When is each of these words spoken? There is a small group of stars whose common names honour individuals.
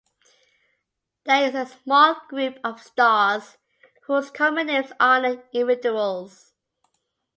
There 1.25 1.45
is 1.47 1.53
a 1.53 1.67
small 1.67 2.15
group 2.27 2.57
of 2.63 2.81
stars 2.81 3.57
whose 4.07 4.31
common 4.31 4.65
names 4.65 4.91
honour 4.99 5.43
individuals. 5.53 6.53